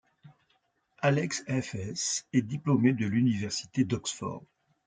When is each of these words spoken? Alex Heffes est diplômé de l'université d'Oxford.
Alex 1.03 1.43
Heffes 1.45 2.25
est 2.33 2.41
diplômé 2.41 2.93
de 2.93 3.05
l'université 3.05 3.85
d'Oxford. 3.85 4.41